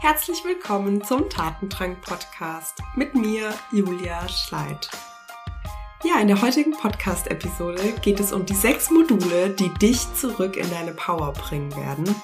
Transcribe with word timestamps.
Herzlich 0.00 0.44
willkommen 0.44 1.02
zum 1.02 1.28
Tatendrang 1.30 1.96
Podcast 2.02 2.82
mit 2.96 3.14
mir, 3.14 3.54
Julia 3.72 4.28
Schleid. 4.28 4.90
Ja, 6.04 6.20
in 6.20 6.28
der 6.28 6.42
heutigen 6.42 6.72
Podcast-Episode 6.72 7.94
geht 8.02 8.20
es 8.20 8.32
um 8.32 8.44
die 8.44 8.54
sechs 8.54 8.90
Module, 8.90 9.50
die 9.50 9.70
dich 9.80 10.12
zurück 10.14 10.56
in 10.56 10.68
deine 10.70 10.92
Power 10.92 11.32
bringen 11.32 11.74
werden. 11.76 12.14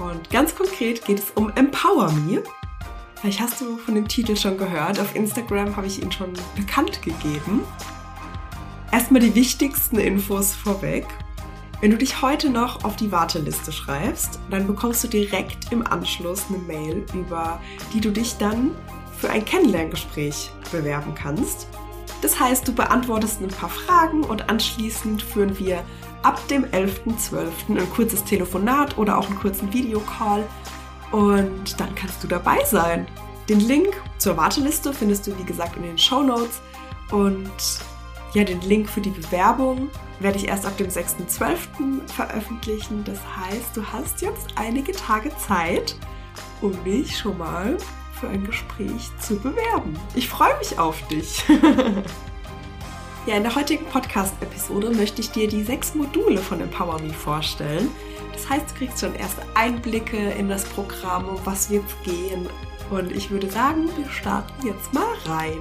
Und 0.00 0.30
ganz 0.30 0.54
konkret 0.54 1.04
geht 1.04 1.18
es 1.18 1.30
um 1.32 1.52
Empower 1.54 2.10
Me. 2.12 2.42
Vielleicht 3.20 3.40
hast 3.40 3.60
du 3.60 3.76
von 3.76 3.94
dem 3.94 4.08
Titel 4.08 4.34
schon 4.34 4.56
gehört. 4.56 4.98
Auf 4.98 5.14
Instagram 5.14 5.76
habe 5.76 5.86
ich 5.86 6.02
ihn 6.02 6.10
schon 6.10 6.32
bekannt 6.56 7.02
gegeben. 7.02 7.62
Erstmal 8.90 9.20
die 9.20 9.34
wichtigsten 9.34 9.98
Infos 9.98 10.54
vorweg. 10.54 11.06
Wenn 11.82 11.90
du 11.90 11.98
dich 11.98 12.22
heute 12.22 12.48
noch 12.48 12.84
auf 12.84 12.94
die 12.94 13.10
Warteliste 13.10 13.72
schreibst, 13.72 14.38
dann 14.50 14.68
bekommst 14.68 15.02
du 15.02 15.08
direkt 15.08 15.72
im 15.72 15.84
Anschluss 15.84 16.44
eine 16.48 16.58
Mail, 16.58 17.04
über 17.12 17.60
die 17.92 18.00
du 18.00 18.12
dich 18.12 18.36
dann 18.38 18.70
für 19.18 19.28
ein 19.30 19.44
Kennenlerngespräch 19.44 20.52
bewerben 20.70 21.12
kannst. 21.16 21.66
Das 22.20 22.38
heißt, 22.38 22.68
du 22.68 22.72
beantwortest 22.72 23.40
ein 23.40 23.48
paar 23.48 23.68
Fragen 23.68 24.22
und 24.22 24.48
anschließend 24.48 25.24
führen 25.24 25.58
wir 25.58 25.82
ab 26.22 26.46
dem 26.46 26.66
11.12. 26.66 27.76
ein 27.76 27.90
kurzes 27.90 28.22
Telefonat 28.22 28.96
oder 28.96 29.18
auch 29.18 29.26
einen 29.26 29.40
kurzen 29.40 29.72
Videocall 29.72 30.44
und 31.10 31.80
dann 31.80 31.92
kannst 31.96 32.22
du 32.22 32.28
dabei 32.28 32.64
sein. 32.64 33.08
Den 33.48 33.58
Link 33.58 34.00
zur 34.18 34.36
Warteliste 34.36 34.92
findest 34.92 35.26
du 35.26 35.36
wie 35.36 35.44
gesagt 35.44 35.76
in 35.76 35.82
den 35.82 35.98
Show 35.98 36.22
Notes 36.22 36.60
und 37.10 37.50
ja, 38.34 38.44
den 38.44 38.60
Link 38.62 38.88
für 38.88 39.00
die 39.00 39.10
Bewerbung 39.10 39.90
werde 40.20 40.38
ich 40.38 40.48
erst 40.48 40.64
ab 40.64 40.76
dem 40.78 40.88
6.12. 40.88 42.08
veröffentlichen. 42.08 43.04
Das 43.04 43.18
heißt, 43.36 43.76
du 43.76 43.84
hast 43.84 44.22
jetzt 44.22 44.46
einige 44.56 44.92
Tage 44.92 45.30
Zeit, 45.36 45.96
um 46.60 46.72
dich 46.84 47.18
schon 47.18 47.36
mal 47.38 47.76
für 48.18 48.28
ein 48.28 48.44
Gespräch 48.44 49.10
zu 49.18 49.36
bewerben. 49.36 49.98
Ich 50.14 50.28
freue 50.28 50.56
mich 50.58 50.78
auf 50.78 51.06
dich. 51.08 51.44
ja, 53.26 53.36
in 53.36 53.42
der 53.42 53.54
heutigen 53.54 53.84
Podcast-Episode 53.86 54.90
möchte 54.90 55.20
ich 55.20 55.30
dir 55.30 55.48
die 55.48 55.64
sechs 55.64 55.94
Module 55.94 56.38
von 56.38 56.60
Empower 56.60 57.00
Me 57.00 57.12
vorstellen. 57.12 57.90
Das 58.32 58.48
heißt, 58.48 58.70
du 58.70 58.74
kriegst 58.76 59.00
schon 59.00 59.14
erste 59.14 59.42
Einblicke 59.54 60.16
in 60.16 60.48
das 60.48 60.64
Programm, 60.64 61.28
um 61.28 61.40
was 61.44 61.68
wird 61.68 61.84
es 61.86 62.10
gehen. 62.10 62.48
Und 62.90 63.12
ich 63.12 63.30
würde 63.30 63.50
sagen, 63.50 63.88
wir 63.96 64.08
starten 64.08 64.66
jetzt 64.66 64.92
mal 64.94 65.16
rein. 65.26 65.58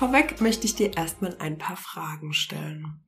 Vorweg 0.00 0.40
möchte 0.40 0.64
ich 0.64 0.74
dir 0.74 0.96
erstmal 0.96 1.36
ein 1.40 1.58
paar 1.58 1.76
Fragen 1.76 2.32
stellen. 2.32 3.04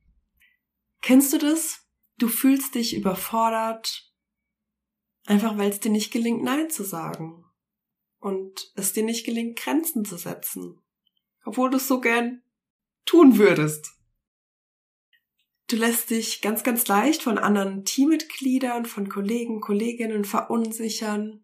Kennst 1.01 1.33
du 1.33 1.39
das? 1.39 1.87
Du 2.19 2.27
fühlst 2.27 2.75
dich 2.75 2.95
überfordert, 2.95 4.13
einfach 5.25 5.57
weil 5.57 5.71
es 5.71 5.79
dir 5.79 5.89
nicht 5.89 6.13
gelingt, 6.13 6.43
Nein 6.43 6.69
zu 6.69 6.83
sagen. 6.83 7.45
Und 8.19 8.71
es 8.75 8.93
dir 8.93 9.01
nicht 9.01 9.25
gelingt, 9.25 9.57
Grenzen 9.57 10.05
zu 10.05 10.17
setzen. 10.17 10.83
Obwohl 11.43 11.71
du 11.71 11.77
es 11.77 11.87
so 11.87 11.99
gern 11.99 12.43
tun 13.05 13.39
würdest. 13.39 13.89
Du 15.69 15.77
lässt 15.77 16.11
dich 16.11 16.41
ganz, 16.41 16.61
ganz 16.61 16.87
leicht 16.87 17.23
von 17.23 17.39
anderen 17.39 17.85
Teammitgliedern, 17.85 18.85
von 18.85 19.09
Kollegen, 19.09 19.61
Kolleginnen 19.61 20.25
verunsichern, 20.25 21.43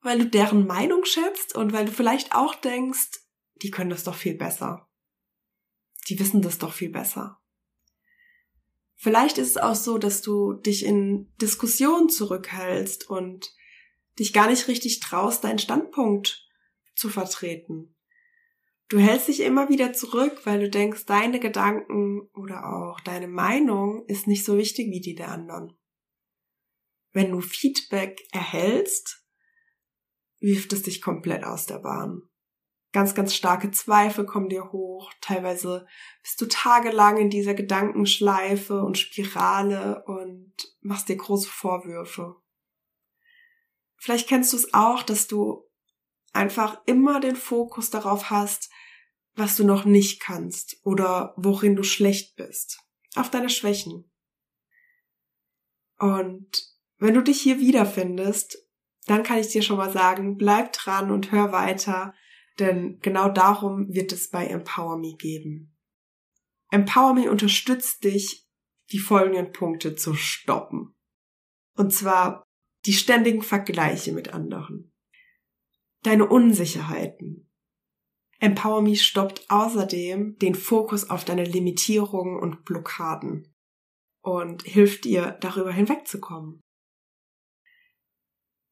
weil 0.00 0.20
du 0.20 0.24
deren 0.24 0.66
Meinung 0.66 1.04
schätzt 1.04 1.54
und 1.54 1.74
weil 1.74 1.84
du 1.84 1.92
vielleicht 1.92 2.34
auch 2.34 2.54
denkst, 2.54 3.18
die 3.56 3.70
können 3.70 3.90
das 3.90 4.04
doch 4.04 4.14
viel 4.14 4.34
besser. 4.34 4.88
Die 6.08 6.18
wissen 6.18 6.42
das 6.42 6.58
doch 6.58 6.72
viel 6.72 6.90
besser. 6.90 7.40
Vielleicht 8.94 9.38
ist 9.38 9.50
es 9.50 9.56
auch 9.56 9.74
so, 9.74 9.98
dass 9.98 10.22
du 10.22 10.54
dich 10.54 10.84
in 10.84 11.32
Diskussionen 11.40 12.08
zurückhältst 12.08 13.08
und 13.10 13.52
dich 14.18 14.32
gar 14.32 14.48
nicht 14.48 14.68
richtig 14.68 15.00
traust, 15.00 15.44
deinen 15.44 15.58
Standpunkt 15.58 16.48
zu 16.94 17.08
vertreten. 17.08 17.96
Du 18.88 18.98
hältst 18.98 19.28
dich 19.28 19.40
immer 19.40 19.68
wieder 19.68 19.92
zurück, 19.92 20.42
weil 20.44 20.60
du 20.60 20.70
denkst, 20.70 21.06
deine 21.06 21.40
Gedanken 21.40 22.28
oder 22.34 22.66
auch 22.66 23.00
deine 23.00 23.26
Meinung 23.26 24.04
ist 24.06 24.26
nicht 24.26 24.44
so 24.44 24.56
wichtig 24.56 24.90
wie 24.90 25.00
die 25.00 25.14
der 25.14 25.28
anderen. 25.28 25.76
Wenn 27.12 27.30
du 27.30 27.40
Feedback 27.40 28.20
erhältst, 28.32 29.24
wirft 30.40 30.72
es 30.72 30.82
dich 30.82 31.00
komplett 31.00 31.44
aus 31.44 31.66
der 31.66 31.78
Bahn 31.78 32.22
ganz, 32.92 33.14
ganz 33.14 33.34
starke 33.34 33.70
Zweifel 33.70 34.26
kommen 34.26 34.48
dir 34.48 34.70
hoch. 34.72 35.12
Teilweise 35.20 35.86
bist 36.22 36.40
du 36.40 36.46
tagelang 36.46 37.16
in 37.16 37.30
dieser 37.30 37.54
Gedankenschleife 37.54 38.82
und 38.82 38.98
Spirale 38.98 40.04
und 40.06 40.52
machst 40.80 41.08
dir 41.08 41.16
große 41.16 41.48
Vorwürfe. 41.48 42.36
Vielleicht 43.96 44.28
kennst 44.28 44.52
du 44.52 44.56
es 44.56 44.74
auch, 44.74 45.02
dass 45.02 45.26
du 45.26 45.64
einfach 46.32 46.80
immer 46.86 47.20
den 47.20 47.36
Fokus 47.36 47.90
darauf 47.90 48.30
hast, 48.30 48.70
was 49.34 49.56
du 49.56 49.64
noch 49.64 49.84
nicht 49.84 50.20
kannst 50.20 50.78
oder 50.84 51.34
worin 51.36 51.76
du 51.76 51.82
schlecht 51.82 52.36
bist. 52.36 52.80
Auf 53.14 53.30
deine 53.30 53.48
Schwächen. 53.48 54.10
Und 55.98 56.50
wenn 56.98 57.14
du 57.14 57.22
dich 57.22 57.40
hier 57.40 57.58
wiederfindest, 57.58 58.58
dann 59.06 59.22
kann 59.22 59.38
ich 59.38 59.48
dir 59.48 59.62
schon 59.62 59.76
mal 59.76 59.92
sagen, 59.92 60.36
bleib 60.36 60.72
dran 60.72 61.10
und 61.10 61.32
hör 61.32 61.52
weiter, 61.52 62.14
denn 62.58 62.98
genau 63.00 63.28
darum 63.28 63.92
wird 63.92 64.12
es 64.12 64.30
bei 64.30 64.46
Empower 64.46 64.98
Me 64.98 65.14
geben. 65.16 65.76
Empower 66.70 67.14
Me 67.14 67.30
unterstützt 67.30 68.04
dich, 68.04 68.46
die 68.90 68.98
folgenden 68.98 69.52
Punkte 69.52 69.94
zu 69.94 70.14
stoppen. 70.14 70.94
Und 71.76 71.92
zwar 71.92 72.44
die 72.84 72.92
ständigen 72.92 73.42
Vergleiche 73.42 74.12
mit 74.12 74.34
anderen. 74.34 74.92
Deine 76.02 76.26
Unsicherheiten. 76.26 77.50
Empower 78.40 78.82
Me 78.82 78.96
stoppt 78.96 79.48
außerdem 79.48 80.36
den 80.38 80.54
Fokus 80.54 81.08
auf 81.08 81.24
deine 81.24 81.44
Limitierungen 81.44 82.38
und 82.40 82.64
Blockaden 82.64 83.54
und 84.22 84.62
hilft 84.62 85.04
dir, 85.04 85.38
darüber 85.40 85.72
hinwegzukommen. 85.72 86.60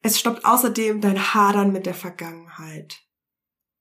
Es 0.02 0.18
stoppt 0.18 0.44
außerdem 0.44 1.00
dein 1.00 1.34
Hadern 1.34 1.72
mit 1.72 1.86
der 1.86 1.94
Vergangenheit. 1.94 3.00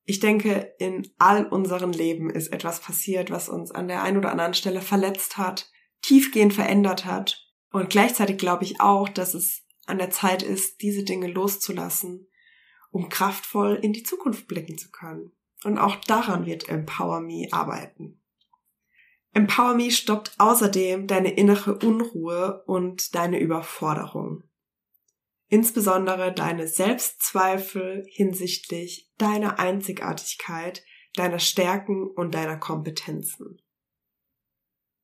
Ich 0.09 0.19
denke, 0.19 0.73
in 0.79 1.07
all 1.19 1.45
unseren 1.45 1.93
Leben 1.93 2.31
ist 2.31 2.47
etwas 2.47 2.79
passiert, 2.79 3.29
was 3.29 3.47
uns 3.47 3.69
an 3.69 3.87
der 3.87 4.01
einen 4.01 4.17
oder 4.17 4.31
anderen 4.31 4.55
Stelle 4.55 4.81
verletzt 4.81 5.37
hat, 5.37 5.69
tiefgehend 6.01 6.51
verändert 6.51 7.05
hat. 7.05 7.47
Und 7.71 7.91
gleichzeitig 7.91 8.39
glaube 8.39 8.63
ich 8.63 8.81
auch, 8.81 9.07
dass 9.07 9.35
es 9.35 9.67
an 9.85 9.99
der 9.99 10.09
Zeit 10.09 10.41
ist, 10.41 10.81
diese 10.81 11.03
Dinge 11.03 11.27
loszulassen, 11.27 12.27
um 12.89 13.09
kraftvoll 13.09 13.77
in 13.83 13.93
die 13.93 14.01
Zukunft 14.01 14.47
blicken 14.47 14.79
zu 14.79 14.89
können. 14.89 15.31
Und 15.63 15.77
auch 15.77 15.97
daran 15.97 16.47
wird 16.47 16.69
Empower 16.69 17.21
Me 17.21 17.47
arbeiten. 17.51 18.19
Empower 19.33 19.75
Me 19.75 19.91
stoppt 19.91 20.33
außerdem 20.39 21.05
deine 21.05 21.33
innere 21.33 21.77
Unruhe 21.77 22.63
und 22.65 23.13
deine 23.13 23.39
Überforderung 23.39 24.48
insbesondere 25.49 26.33
deine 26.33 26.67
Selbstzweifel 26.67 28.05
hinsichtlich 28.07 29.11
deiner 29.17 29.59
Einzigartigkeit, 29.59 30.83
deiner 31.15 31.39
Stärken 31.39 32.07
und 32.07 32.33
deiner 32.33 32.57
Kompetenzen. 32.57 33.61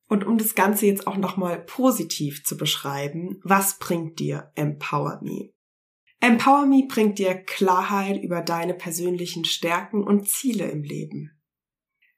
Und 0.07 0.23
um 0.23 0.37
das 0.37 0.53
Ganze 0.53 0.85
jetzt 0.85 1.07
auch 1.07 1.17
nochmal 1.17 1.59
positiv 1.59 2.43
zu 2.43 2.57
beschreiben, 2.57 3.39
was 3.43 3.79
bringt 3.79 4.19
dir 4.19 4.51
Empower 4.55 5.19
Me? 5.23 5.49
Empower 6.19 6.67
Me 6.67 6.85
bringt 6.87 7.17
dir 7.17 7.35
Klarheit 7.35 8.21
über 8.21 8.41
deine 8.41 8.75
persönlichen 8.75 9.45
Stärken 9.45 10.03
und 10.03 10.29
Ziele 10.29 10.69
im 10.69 10.83
Leben. 10.83 11.31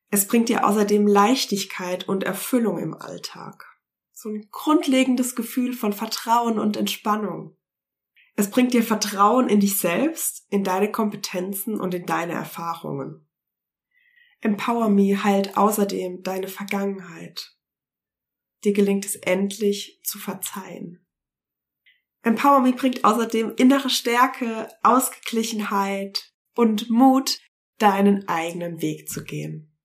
Es 0.09 0.27
bringt 0.27 0.49
dir 0.49 0.65
außerdem 0.65 1.07
Leichtigkeit 1.07 2.07
und 2.07 2.23
Erfüllung 2.23 2.77
im 2.77 2.94
Alltag. 2.94 3.65
So 4.13 4.29
ein 4.29 4.47
grundlegendes 4.51 5.35
Gefühl 5.35 5.73
von 5.73 5.94
Vertrauen 5.94 6.59
und 6.59 6.75
Entspannung. 6.75 7.57
Es 8.39 8.51
bringt 8.51 8.74
dir 8.74 8.84
Vertrauen 8.84 9.50
in 9.50 9.60
dich 9.60 9.80
selbst, 9.80 10.45
in 10.51 10.63
deine 10.63 10.92
Kompetenzen 10.92 11.81
und 11.81 11.95
in 11.95 12.06
deine 12.06 12.34
Erfahrungen. 12.34 13.28
Empower 14.42 14.89
Me 14.89 15.24
heilt 15.24 15.57
außerdem 15.57 16.22
deine 16.22 16.48
Vergangenheit. 16.48 17.57
Dir 18.63 18.74
gelingt 18.74 19.06
es 19.06 19.16
endlich 19.16 20.00
zu 20.04 20.19
verzeihen. 20.19 21.04
Empower 22.22 22.60
Me 22.60 22.74
bringt 22.74 23.04
außerdem 23.04 23.54
innere 23.57 23.89
Stärke, 23.89 24.69
Ausgeglichenheit 24.84 26.31
und 26.56 26.92
Mut, 26.92 27.39
deinen 27.80 28.28
eigenen 28.28 28.84
Weg 28.84 29.10
zu 29.10 29.24
gehen. 29.24 29.75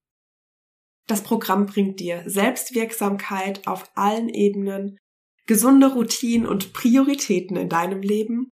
Das 1.06 1.22
Programm 1.22 1.64
bringt 1.64 2.00
dir 2.00 2.22
Selbstwirksamkeit 2.26 3.66
auf 3.66 3.90
allen 3.94 4.28
Ebenen 4.28 4.98
gesunde 5.46 5.92
Routinen 5.92 6.46
und 6.46 6.72
Prioritäten 6.72 7.56
in 7.56 7.68
deinem 7.68 8.02
Leben 8.02 8.50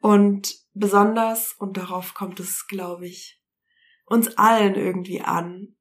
und 0.00 0.54
besonders, 0.74 1.54
und 1.58 1.76
darauf 1.76 2.14
kommt 2.14 2.40
es, 2.40 2.66
glaube 2.66 3.06
ich, 3.06 3.42
uns 4.06 4.36
allen 4.36 4.74
irgendwie 4.74 5.20
an, 5.20 5.76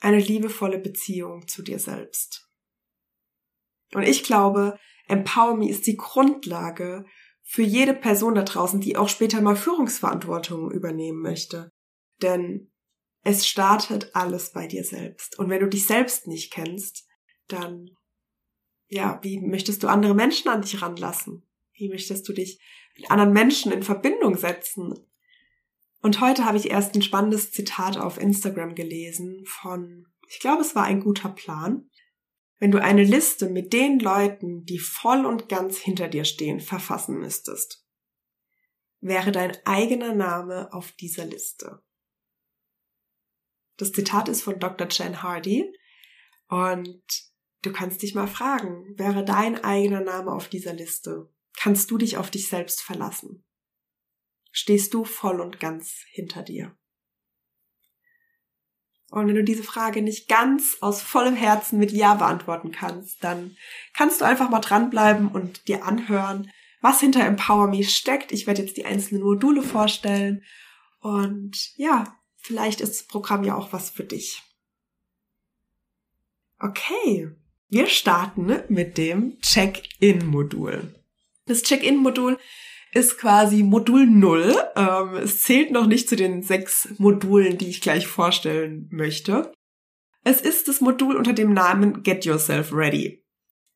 eine 0.00 0.18
liebevolle 0.18 0.78
Beziehung 0.78 1.46
zu 1.46 1.62
dir 1.62 1.78
selbst. 1.78 2.48
Und 3.92 4.02
ich 4.02 4.22
glaube, 4.22 4.78
Empower 5.06 5.56
Me 5.56 5.68
ist 5.68 5.86
die 5.86 5.96
Grundlage 5.96 7.04
für 7.42 7.62
jede 7.62 7.94
Person 7.94 8.36
da 8.36 8.42
draußen, 8.42 8.80
die 8.80 8.96
auch 8.96 9.08
später 9.08 9.40
mal 9.40 9.56
Führungsverantwortung 9.56 10.70
übernehmen 10.70 11.20
möchte. 11.20 11.72
Denn 12.22 12.72
es 13.22 13.46
startet 13.46 14.14
alles 14.14 14.52
bei 14.52 14.66
dir 14.66 14.84
selbst. 14.84 15.38
Und 15.38 15.50
wenn 15.50 15.60
du 15.60 15.68
dich 15.68 15.86
selbst 15.86 16.26
nicht 16.26 16.52
kennst, 16.52 17.06
dann, 17.48 17.90
ja, 18.90 19.20
wie 19.22 19.38
möchtest 19.40 19.82
du 19.82 19.88
andere 19.88 20.14
Menschen 20.14 20.48
an 20.48 20.62
dich 20.62 20.82
ranlassen? 20.82 21.46
Wie 21.72 21.88
möchtest 21.88 22.28
du 22.28 22.32
dich 22.32 22.60
mit 22.96 23.10
anderen 23.10 23.32
Menschen 23.32 23.72
in 23.72 23.84
Verbindung 23.84 24.36
setzen? 24.36 24.94
Und 26.02 26.20
heute 26.20 26.44
habe 26.44 26.58
ich 26.58 26.70
erst 26.70 26.94
ein 26.94 27.02
spannendes 27.02 27.52
Zitat 27.52 27.96
auf 27.96 28.18
Instagram 28.18 28.74
gelesen 28.74 29.44
von, 29.46 30.08
ich 30.28 30.40
glaube, 30.40 30.62
es 30.62 30.74
war 30.74 30.84
ein 30.84 31.00
guter 31.00 31.28
Plan. 31.28 31.88
Wenn 32.58 32.72
du 32.72 32.82
eine 32.82 33.04
Liste 33.04 33.48
mit 33.48 33.72
den 33.72 34.00
Leuten, 34.00 34.64
die 34.64 34.78
voll 34.78 35.24
und 35.24 35.48
ganz 35.48 35.78
hinter 35.78 36.08
dir 36.08 36.24
stehen, 36.24 36.58
verfassen 36.60 37.18
müsstest, 37.18 37.86
wäre 39.00 39.30
dein 39.30 39.56
eigener 39.64 40.14
Name 40.14 40.72
auf 40.72 40.90
dieser 40.92 41.26
Liste. 41.26 41.80
Das 43.76 43.92
Zitat 43.92 44.28
ist 44.28 44.42
von 44.42 44.58
Dr. 44.58 44.88
Jen 44.90 45.22
Hardy 45.22 45.72
und 46.48 47.29
du 47.62 47.72
kannst 47.72 48.02
dich 48.02 48.14
mal 48.14 48.26
fragen, 48.26 48.94
wäre 48.96 49.24
dein 49.24 49.62
eigener 49.64 50.00
Name 50.00 50.32
auf 50.32 50.48
dieser 50.48 50.72
Liste? 50.72 51.28
Kannst 51.56 51.90
du 51.90 51.98
dich 51.98 52.16
auf 52.16 52.30
dich 52.30 52.48
selbst 52.48 52.82
verlassen? 52.82 53.44
Stehst 54.52 54.94
du 54.94 55.04
voll 55.04 55.40
und 55.40 55.60
ganz 55.60 56.04
hinter 56.10 56.42
dir? 56.42 56.76
Und 59.10 59.26
wenn 59.26 59.34
du 59.34 59.44
diese 59.44 59.64
Frage 59.64 60.02
nicht 60.02 60.28
ganz 60.28 60.78
aus 60.80 61.02
vollem 61.02 61.34
Herzen 61.34 61.78
mit 61.78 61.90
Ja 61.90 62.14
beantworten 62.14 62.70
kannst, 62.70 63.24
dann 63.24 63.56
kannst 63.92 64.20
du 64.20 64.24
einfach 64.24 64.50
mal 64.50 64.60
dranbleiben 64.60 65.28
und 65.28 65.66
dir 65.66 65.84
anhören, 65.84 66.50
was 66.80 67.00
hinter 67.00 67.24
Empower 67.24 67.66
Me 67.66 67.82
steckt. 67.82 68.30
Ich 68.30 68.46
werde 68.46 68.62
jetzt 68.62 68.76
die 68.76 68.84
einzelnen 68.84 69.22
Module 69.22 69.62
vorstellen 69.62 70.44
und 71.00 71.76
ja, 71.76 72.20
Vielleicht 72.42 72.80
ist 72.80 72.92
das 72.92 73.06
Programm 73.06 73.44
ja 73.44 73.54
auch 73.54 73.72
was 73.72 73.90
für 73.90 74.04
dich. 74.04 74.42
Okay, 76.58 77.30
wir 77.70 77.86
starten 77.86 78.52
mit 78.68 78.98
dem 78.98 79.38
Check-in-Modul. 79.40 80.94
Das 81.46 81.62
Check-in-Modul 81.62 82.38
ist 82.92 83.18
quasi 83.18 83.62
Modul 83.62 84.06
0. 84.06 84.54
Ähm, 84.76 85.14
es 85.14 85.42
zählt 85.42 85.70
noch 85.70 85.86
nicht 85.86 86.08
zu 86.08 86.16
den 86.16 86.42
sechs 86.42 86.88
Modulen, 86.98 87.58
die 87.58 87.68
ich 87.68 87.80
gleich 87.80 88.06
vorstellen 88.06 88.88
möchte. 88.90 89.52
Es 90.24 90.40
ist 90.40 90.68
das 90.68 90.80
Modul 90.80 91.16
unter 91.16 91.32
dem 91.32 91.52
Namen 91.52 92.02
Get 92.02 92.24
Yourself 92.24 92.72
Ready. 92.72 93.24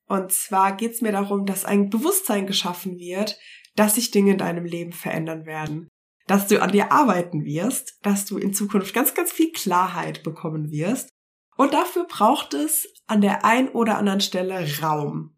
Und 0.07 0.31
zwar 0.31 0.75
geht 0.75 0.91
es 0.91 1.01
mir 1.01 1.11
darum, 1.11 1.45
dass 1.45 1.65
ein 1.65 1.89
Bewusstsein 1.89 2.45
geschaffen 2.45 2.99
wird, 2.99 3.39
dass 3.75 3.95
sich 3.95 4.11
Dinge 4.11 4.33
in 4.33 4.37
deinem 4.37 4.65
Leben 4.65 4.91
verändern 4.91 5.45
werden 5.45 5.87
dass 6.27 6.47
du 6.47 6.61
an 6.61 6.71
dir 6.71 6.91
arbeiten 6.91 7.45
wirst, 7.45 7.99
dass 8.01 8.25
du 8.25 8.37
in 8.37 8.53
Zukunft 8.53 8.93
ganz, 8.93 9.13
ganz 9.13 9.31
viel 9.31 9.51
Klarheit 9.51 10.23
bekommen 10.23 10.71
wirst. 10.71 11.09
Und 11.55 11.73
dafür 11.73 12.05
braucht 12.05 12.53
es 12.53 12.87
an 13.07 13.21
der 13.21 13.45
ein 13.45 13.69
oder 13.69 13.97
anderen 13.97 14.21
Stelle 14.21 14.65
Raum. 14.81 15.37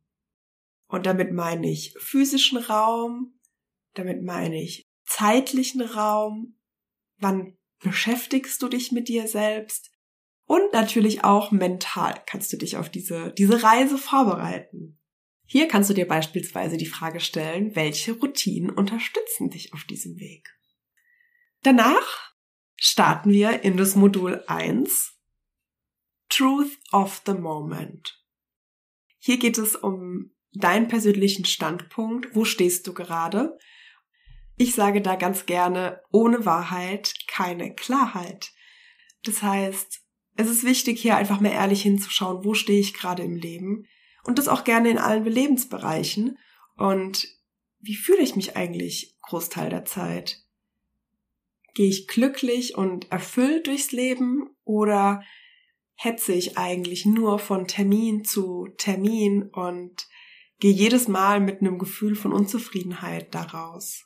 Und 0.88 1.06
damit 1.06 1.32
meine 1.32 1.70
ich 1.70 1.94
physischen 2.00 2.58
Raum, 2.58 3.40
damit 3.94 4.24
meine 4.24 4.62
ich 4.62 4.88
zeitlichen 5.06 5.82
Raum, 5.82 6.58
wann 7.18 7.58
beschäftigst 7.80 8.62
du 8.62 8.68
dich 8.68 8.92
mit 8.92 9.08
dir 9.08 9.28
selbst 9.28 9.92
und 10.46 10.72
natürlich 10.72 11.24
auch 11.24 11.52
mental 11.52 12.22
kannst 12.26 12.52
du 12.54 12.58
dich 12.58 12.78
auf 12.78 12.90
diese, 12.90 13.34
diese 13.34 13.64
Reise 13.64 13.98
vorbereiten. 13.98 15.00
Hier 15.46 15.68
kannst 15.68 15.90
du 15.90 15.94
dir 15.94 16.08
beispielsweise 16.08 16.78
die 16.78 16.86
Frage 16.86 17.20
stellen, 17.20 17.76
welche 17.76 18.14
Routinen 18.14 18.70
unterstützen 18.70 19.50
dich 19.50 19.74
auf 19.74 19.84
diesem 19.84 20.18
Weg? 20.20 20.50
Danach 21.64 22.34
starten 22.76 23.32
wir 23.32 23.64
in 23.64 23.78
das 23.78 23.96
Modul 23.96 24.44
1 24.48 25.17
Truth 26.38 26.78
of 26.92 27.24
the 27.26 27.34
Moment. 27.34 28.24
Hier 29.18 29.40
geht 29.40 29.58
es 29.58 29.76
um 29.76 30.30
deinen 30.54 30.88
persönlichen 30.88 31.46
Standpunkt. 31.46 32.36
Wo 32.36 32.46
stehst 32.46 32.86
du 32.86 32.94
gerade? 32.94 33.58
Ich 34.56 34.76
sage 34.76 35.02
da 35.02 35.16
ganz 35.16 35.48
gerne, 35.48 36.00
ohne 36.12 36.46
Wahrheit 36.46 37.16
keine 37.28 37.74
Klarheit. 37.74 38.52
Das 39.24 39.42
heißt, 39.42 40.00
es 40.36 40.48
ist 40.48 40.64
wichtig, 40.64 41.02
hier 41.02 41.18
einfach 41.18 41.40
mehr 41.40 41.54
ehrlich 41.54 41.82
hinzuschauen, 41.82 42.46
wo 42.46 42.54
stehe 42.54 42.82
ich 42.82 42.94
gerade 42.94 43.24
im 43.24 43.36
Leben 43.36 43.88
und 44.24 44.38
das 44.38 44.48
auch 44.48 44.64
gerne 44.64 44.92
in 44.92 45.00
allen 45.00 45.26
Lebensbereichen 45.26 46.38
und 46.76 47.28
wie 47.80 47.96
fühle 47.96 48.22
ich 48.22 48.36
mich 48.36 48.56
eigentlich 48.56 49.16
Großteil 49.24 49.72
der 49.72 49.86
Zeit? 49.86 50.44
Gehe 51.74 51.90
ich 51.90 52.08
glücklich 52.08 52.76
und 52.76 53.12
erfüllt 53.12 53.66
durchs 53.66 53.92
Leben 53.92 54.56
oder 54.66 55.24
hetze 55.98 56.34
ich 56.34 56.58
eigentlich 56.58 57.06
nur 57.06 57.40
von 57.40 57.68
Termin 57.68 58.24
zu 58.24 58.68
Termin 58.78 59.50
und 59.52 60.08
gehe 60.60 60.72
jedes 60.72 61.08
Mal 61.08 61.40
mit 61.40 61.60
einem 61.60 61.78
Gefühl 61.80 62.16
von 62.16 62.32
Unzufriedenheit 62.32 63.34
daraus? 63.34 64.06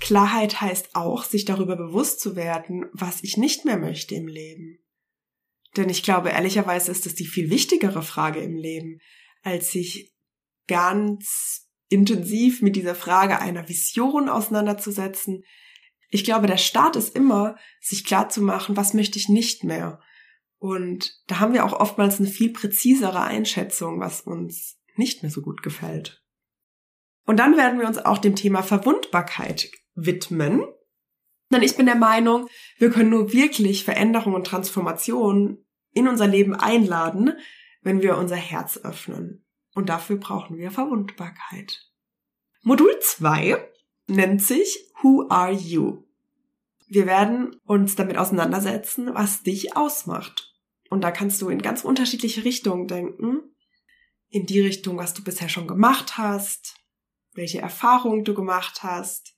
Klarheit 0.00 0.60
heißt 0.60 0.96
auch, 0.96 1.24
sich 1.24 1.44
darüber 1.44 1.76
bewusst 1.76 2.20
zu 2.20 2.34
werden, 2.34 2.86
was 2.92 3.22
ich 3.22 3.36
nicht 3.36 3.64
mehr 3.64 3.78
möchte 3.78 4.14
im 4.14 4.26
Leben. 4.26 4.78
Denn 5.76 5.88
ich 5.88 6.02
glaube, 6.02 6.30
ehrlicherweise 6.30 6.90
ist 6.90 7.06
es 7.06 7.14
die 7.14 7.26
viel 7.26 7.50
wichtigere 7.50 8.02
Frage 8.02 8.40
im 8.40 8.56
Leben, 8.56 8.98
als 9.42 9.70
sich 9.70 10.14
ganz 10.66 11.68
intensiv 11.88 12.60
mit 12.60 12.76
dieser 12.76 12.94
Frage 12.94 13.40
einer 13.40 13.68
Vision 13.68 14.28
auseinanderzusetzen, 14.28 15.44
ich 16.10 16.24
glaube, 16.24 16.48
der 16.48 16.56
Start 16.56 16.96
ist 16.96 17.14
immer, 17.14 17.56
sich 17.80 18.04
klar 18.04 18.28
zu 18.28 18.42
machen, 18.42 18.76
was 18.76 18.94
möchte 18.94 19.18
ich 19.18 19.28
nicht 19.28 19.62
mehr. 19.62 20.00
Und 20.60 21.18
da 21.26 21.40
haben 21.40 21.54
wir 21.54 21.64
auch 21.64 21.72
oftmals 21.72 22.20
eine 22.20 22.28
viel 22.28 22.52
präzisere 22.52 23.22
Einschätzung, 23.22 23.98
was 23.98 24.20
uns 24.20 24.78
nicht 24.94 25.22
mehr 25.22 25.32
so 25.32 25.40
gut 25.40 25.62
gefällt. 25.62 26.22
Und 27.24 27.38
dann 27.38 27.56
werden 27.56 27.80
wir 27.80 27.86
uns 27.86 27.96
auch 27.96 28.18
dem 28.18 28.36
Thema 28.36 28.62
Verwundbarkeit 28.62 29.70
widmen. 29.94 30.62
Denn 31.50 31.62
ich 31.62 31.76
bin 31.76 31.86
der 31.86 31.96
Meinung, 31.96 32.46
wir 32.76 32.90
können 32.90 33.08
nur 33.08 33.32
wirklich 33.32 33.84
Veränderung 33.84 34.34
und 34.34 34.46
Transformation 34.46 35.64
in 35.92 36.06
unser 36.06 36.26
Leben 36.26 36.54
einladen, 36.54 37.32
wenn 37.80 38.02
wir 38.02 38.18
unser 38.18 38.36
Herz 38.36 38.76
öffnen. 38.76 39.46
Und 39.74 39.88
dafür 39.88 40.16
brauchen 40.16 40.58
wir 40.58 40.70
Verwundbarkeit. 40.70 41.90
Modul 42.62 42.94
2 43.00 43.66
nennt 44.08 44.42
sich 44.42 44.92
Who 45.00 45.26
Are 45.30 45.52
You? 45.52 46.04
Wir 46.86 47.06
werden 47.06 47.56
uns 47.64 47.96
damit 47.96 48.18
auseinandersetzen, 48.18 49.14
was 49.14 49.42
dich 49.42 49.74
ausmacht. 49.74 50.49
Und 50.90 51.02
da 51.02 51.10
kannst 51.10 51.40
du 51.40 51.48
in 51.48 51.62
ganz 51.62 51.82
unterschiedliche 51.82 52.44
Richtungen 52.44 52.86
denken. 52.86 53.40
In 54.28 54.44
die 54.44 54.60
Richtung, 54.60 54.98
was 54.98 55.14
du 55.14 55.24
bisher 55.24 55.48
schon 55.48 55.66
gemacht 55.66 56.18
hast, 56.18 56.76
welche 57.32 57.60
Erfahrungen 57.60 58.24
du 58.24 58.34
gemacht 58.34 58.82
hast. 58.82 59.34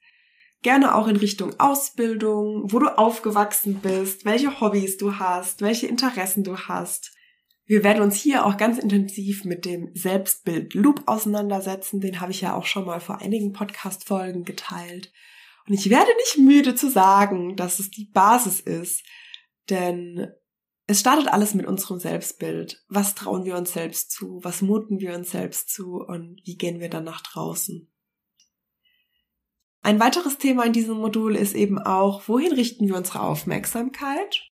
Gerne 0.62 0.94
auch 0.94 1.08
in 1.08 1.16
Richtung 1.16 1.58
Ausbildung, 1.60 2.72
wo 2.72 2.78
du 2.78 2.86
aufgewachsen 2.98 3.80
bist, 3.80 4.24
welche 4.24 4.60
Hobbys 4.60 4.96
du 4.96 5.18
hast, 5.18 5.60
welche 5.60 5.86
Interessen 5.86 6.42
du 6.42 6.56
hast. 6.56 7.12
Wir 7.64 7.84
werden 7.84 8.02
uns 8.02 8.16
hier 8.16 8.44
auch 8.44 8.56
ganz 8.56 8.78
intensiv 8.78 9.44
mit 9.44 9.64
dem 9.64 9.90
Selbstbild 9.94 10.74
Loop 10.74 11.02
auseinandersetzen. 11.06 12.00
Den 12.00 12.20
habe 12.20 12.32
ich 12.32 12.40
ja 12.40 12.54
auch 12.54 12.66
schon 12.66 12.86
mal 12.86 13.00
vor 13.00 13.20
einigen 13.20 13.52
Podcast-Folgen 13.52 14.44
geteilt. 14.44 15.12
Und 15.66 15.74
ich 15.74 15.90
werde 15.90 16.10
nicht 16.16 16.38
müde 16.38 16.74
zu 16.74 16.90
sagen, 16.90 17.56
dass 17.56 17.78
es 17.78 17.90
die 17.90 18.06
Basis 18.06 18.60
ist, 18.60 19.04
denn 19.70 20.32
es 20.92 21.00
startet 21.00 21.28
alles 21.28 21.54
mit 21.54 21.66
unserem 21.66 21.98
Selbstbild. 21.98 22.84
Was 22.86 23.14
trauen 23.14 23.46
wir 23.46 23.56
uns 23.56 23.72
selbst 23.72 24.10
zu? 24.10 24.40
Was 24.42 24.60
muten 24.60 25.00
wir 25.00 25.14
uns 25.14 25.30
selbst 25.30 25.70
zu? 25.70 25.96
Und 25.96 26.42
wie 26.44 26.58
gehen 26.58 26.80
wir 26.80 26.90
dann 26.90 27.04
nach 27.04 27.22
draußen? 27.22 27.90
Ein 29.80 30.00
weiteres 30.00 30.36
Thema 30.36 30.66
in 30.66 30.74
diesem 30.74 30.98
Modul 30.98 31.34
ist 31.34 31.54
eben 31.54 31.78
auch, 31.78 32.28
wohin 32.28 32.52
richten 32.52 32.86
wir 32.88 32.94
unsere 32.94 33.22
Aufmerksamkeit? 33.22 34.50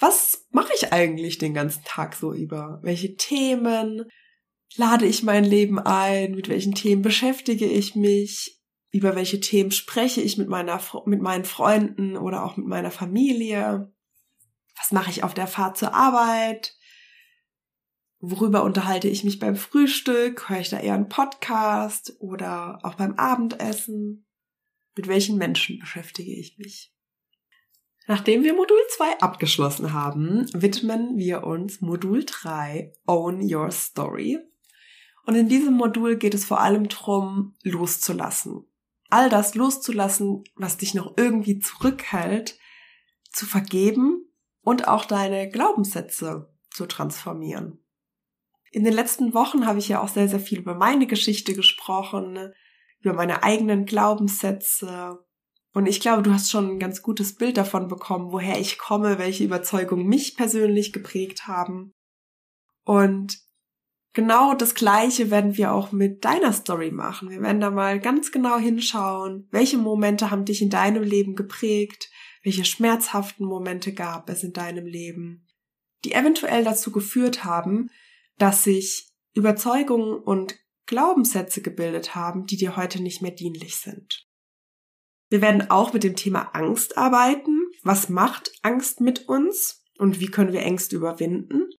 Was 0.00 0.44
mache 0.50 0.72
ich 0.74 0.92
eigentlich 0.92 1.38
den 1.38 1.54
ganzen 1.54 1.84
Tag 1.84 2.16
so 2.16 2.34
über? 2.34 2.80
Welche 2.82 3.14
Themen 3.14 4.10
lade 4.74 5.06
ich 5.06 5.22
mein 5.22 5.44
Leben 5.44 5.78
ein? 5.78 6.34
Mit 6.34 6.48
welchen 6.48 6.74
Themen 6.74 7.02
beschäftige 7.02 7.66
ich 7.66 7.94
mich? 7.94 8.60
Über 8.90 9.14
welche 9.14 9.38
Themen 9.38 9.70
spreche 9.70 10.20
ich 10.20 10.36
mit 10.36 10.48
meiner, 10.48 10.80
mit 11.06 11.22
meinen 11.22 11.44
Freunden 11.44 12.16
oder 12.16 12.44
auch 12.44 12.56
mit 12.56 12.66
meiner 12.66 12.90
Familie? 12.90 13.93
Was 14.76 14.92
mache 14.92 15.10
ich 15.10 15.22
auf 15.22 15.34
der 15.34 15.46
Fahrt 15.46 15.76
zur 15.76 15.94
Arbeit? 15.94 16.76
Worüber 18.18 18.64
unterhalte 18.64 19.08
ich 19.08 19.22
mich 19.22 19.38
beim 19.38 19.56
Frühstück? 19.56 20.48
Höre 20.48 20.60
ich 20.60 20.70
da 20.70 20.80
eher 20.80 20.94
einen 20.94 21.08
Podcast 21.08 22.16
oder 22.20 22.78
auch 22.82 22.94
beim 22.94 23.14
Abendessen? 23.14 24.26
Mit 24.96 25.08
welchen 25.08 25.36
Menschen 25.36 25.78
beschäftige 25.78 26.32
ich 26.32 26.56
mich? 26.56 26.92
Nachdem 28.06 28.42
wir 28.42 28.54
Modul 28.54 28.78
2 28.96 29.20
abgeschlossen 29.20 29.92
haben, 29.92 30.46
widmen 30.52 31.16
wir 31.16 31.44
uns 31.44 31.80
Modul 31.80 32.24
3 32.24 32.92
Own 33.06 33.40
Your 33.42 33.70
Story. 33.70 34.38
Und 35.26 35.34
in 35.34 35.48
diesem 35.48 35.74
Modul 35.74 36.16
geht 36.16 36.34
es 36.34 36.44
vor 36.44 36.60
allem 36.60 36.88
darum, 36.88 37.54
loszulassen. 37.62 38.66
All 39.08 39.30
das 39.30 39.54
loszulassen, 39.54 40.44
was 40.54 40.76
dich 40.76 40.94
noch 40.94 41.14
irgendwie 41.16 41.58
zurückhält, 41.60 42.58
zu 43.30 43.46
vergeben 43.46 44.23
und 44.64 44.88
auch 44.88 45.04
deine 45.04 45.48
Glaubenssätze 45.48 46.52
zu 46.70 46.86
transformieren. 46.86 47.78
In 48.72 48.82
den 48.82 48.94
letzten 48.94 49.34
Wochen 49.34 49.66
habe 49.66 49.78
ich 49.78 49.88
ja 49.88 50.02
auch 50.02 50.08
sehr, 50.08 50.28
sehr 50.28 50.40
viel 50.40 50.58
über 50.58 50.74
meine 50.74 51.06
Geschichte 51.06 51.54
gesprochen, 51.54 52.52
über 53.00 53.12
meine 53.12 53.44
eigenen 53.44 53.84
Glaubenssätze. 53.84 55.24
Und 55.72 55.86
ich 55.86 56.00
glaube, 56.00 56.22
du 56.22 56.32
hast 56.32 56.50
schon 56.50 56.70
ein 56.70 56.78
ganz 56.80 57.02
gutes 57.02 57.36
Bild 57.36 57.56
davon 57.56 57.86
bekommen, 57.86 58.32
woher 58.32 58.58
ich 58.58 58.78
komme, 58.78 59.18
welche 59.18 59.44
Überzeugungen 59.44 60.06
mich 60.06 60.36
persönlich 60.36 60.92
geprägt 60.92 61.46
haben. 61.46 61.92
Und 62.84 63.38
genau 64.12 64.54
das 64.54 64.74
Gleiche 64.74 65.30
werden 65.30 65.56
wir 65.56 65.72
auch 65.72 65.92
mit 65.92 66.24
deiner 66.24 66.52
Story 66.52 66.90
machen. 66.90 67.30
Wir 67.30 67.42
werden 67.42 67.60
da 67.60 67.70
mal 67.70 68.00
ganz 68.00 68.32
genau 68.32 68.58
hinschauen, 68.58 69.46
welche 69.50 69.78
Momente 69.78 70.30
haben 70.30 70.44
dich 70.44 70.62
in 70.62 70.70
deinem 70.70 71.02
Leben 71.02 71.36
geprägt, 71.36 72.10
welche 72.44 72.64
schmerzhaften 72.64 73.46
Momente 73.46 73.92
gab 73.92 74.30
es 74.30 74.44
in 74.44 74.52
deinem 74.52 74.86
Leben, 74.86 75.46
die 76.04 76.12
eventuell 76.12 76.62
dazu 76.62 76.92
geführt 76.92 77.42
haben, 77.42 77.90
dass 78.38 78.62
sich 78.62 79.08
Überzeugungen 79.34 80.18
und 80.18 80.56
Glaubenssätze 80.86 81.62
gebildet 81.62 82.14
haben, 82.14 82.44
die 82.46 82.56
dir 82.56 82.76
heute 82.76 83.02
nicht 83.02 83.22
mehr 83.22 83.30
dienlich 83.30 83.76
sind. 83.76 84.28
Wir 85.30 85.40
werden 85.40 85.70
auch 85.70 85.94
mit 85.94 86.04
dem 86.04 86.14
Thema 86.14 86.54
Angst 86.54 86.98
arbeiten. 86.98 87.58
Was 87.82 88.10
macht 88.10 88.52
Angst 88.62 89.00
mit 89.00 89.28
uns 89.28 89.82
und 89.98 90.20
wie 90.20 90.28
können 90.28 90.52
wir 90.52 90.62
Ängste 90.62 90.96
überwinden? 90.96 91.70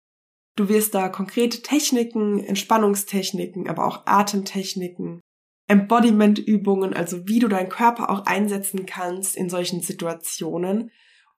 Du 0.57 0.69
wirst 0.69 0.95
da 0.95 1.09
konkrete 1.09 1.63
Techniken, 1.63 2.43
Entspannungstechniken, 2.43 3.69
aber 3.69 3.85
auch 3.87 4.07
Atemtechniken, 4.07 5.21
Embodiment-Übungen, 5.67 6.95
also 6.95 7.27
wie 7.27 7.39
du 7.39 7.49
deinen 7.49 7.69
Körper 7.69 8.11
auch 8.11 8.27
einsetzen 8.27 8.87
kannst 8.87 9.37
in 9.37 9.49
solchen 9.49 9.81
Situationen, 9.81 10.91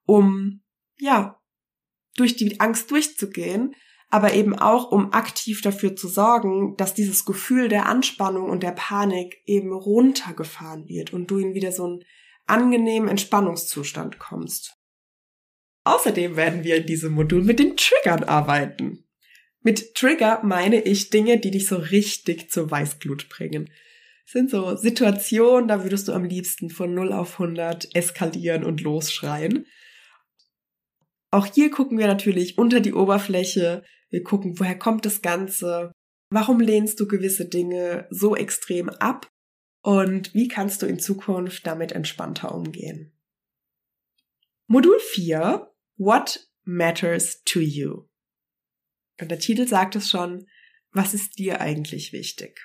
um, 0.05 0.61
ja, 0.97 1.39
durch 2.15 2.35
die 2.35 2.59
Angst 2.59 2.91
durchzugehen, 2.91 3.75
aber 4.09 4.33
eben 4.33 4.57
auch, 4.57 4.91
um 4.91 5.13
aktiv 5.13 5.61
dafür 5.61 5.95
zu 5.95 6.07
sorgen, 6.07 6.75
dass 6.77 6.93
dieses 6.93 7.25
Gefühl 7.25 7.67
der 7.67 7.87
Anspannung 7.87 8.49
und 8.49 8.63
der 8.63 8.71
Panik 8.71 9.37
eben 9.45 9.73
runtergefahren 9.73 10.87
wird 10.87 11.13
und 11.13 11.27
du 11.27 11.37
in 11.37 11.53
wieder 11.53 11.71
so 11.71 11.85
einen 11.85 12.03
angenehmen 12.45 13.09
Entspannungszustand 13.09 14.19
kommst. 14.19 14.75
Außerdem 15.83 16.35
werden 16.35 16.63
wir 16.63 16.77
in 16.77 16.85
diesem 16.85 17.13
Modul 17.13 17.43
mit 17.43 17.59
den 17.59 17.77
Triggern 17.77 18.23
arbeiten. 18.23 19.05
Mit 19.61 19.95
Trigger 19.95 20.41
meine 20.43 20.81
ich 20.81 21.09
Dinge, 21.09 21.39
die 21.39 21.51
dich 21.51 21.67
so 21.67 21.77
richtig 21.77 22.49
zur 22.49 22.71
Weißglut 22.71 23.29
bringen. 23.29 23.69
Sind 24.29 24.49
so 24.49 24.75
Situationen, 24.75 25.69
da 25.69 25.83
würdest 25.83 26.09
du 26.09 26.11
am 26.11 26.25
liebsten 26.25 26.69
von 26.69 26.93
0 26.93 27.13
auf 27.13 27.39
100 27.39 27.95
eskalieren 27.95 28.65
und 28.65 28.81
losschreien. 28.81 29.65
Auch 31.31 31.45
hier 31.45 31.71
gucken 31.71 31.97
wir 31.97 32.07
natürlich 32.07 32.57
unter 32.57 32.81
die 32.81 32.93
Oberfläche. 32.93 33.85
Wir 34.09 34.23
gucken, 34.23 34.59
woher 34.59 34.77
kommt 34.77 35.05
das 35.05 35.21
Ganze? 35.21 35.93
Warum 36.29 36.59
lehnst 36.59 36.99
du 36.99 37.07
gewisse 37.07 37.47
Dinge 37.47 38.05
so 38.09 38.35
extrem 38.35 38.89
ab? 38.89 39.29
Und 39.81 40.33
wie 40.33 40.49
kannst 40.49 40.81
du 40.81 40.87
in 40.87 40.99
Zukunft 40.99 41.65
damit 41.65 41.93
entspannter 41.93 42.53
umgehen? 42.53 43.17
Modul 44.67 44.99
4. 44.99 45.73
What 45.95 46.49
matters 46.65 47.43
to 47.45 47.61
you? 47.61 48.09
Und 49.21 49.31
der 49.31 49.39
Titel 49.39 49.65
sagt 49.65 49.95
es 49.95 50.09
schon, 50.09 50.47
was 50.91 51.13
ist 51.13 51.39
dir 51.39 51.61
eigentlich 51.61 52.11
wichtig? 52.11 52.59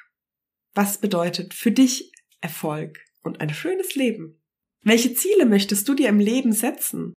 Was 0.75 0.99
bedeutet 0.99 1.53
für 1.53 1.71
dich 1.71 2.13
Erfolg 2.41 3.05
und 3.23 3.41
ein 3.41 3.53
schönes 3.53 3.95
Leben? 3.95 4.43
Welche 4.83 5.15
Ziele 5.15 5.47
möchtest 5.47 5.89
du 5.89 5.95
dir 5.95 6.09
im 6.09 6.19
Leben 6.19 6.53
setzen? 6.53 7.13